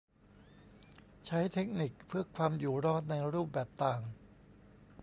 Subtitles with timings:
[1.25, 4.01] ใช้เทคนิคเพื่อความอยู่รอดในรูปแบบต่าง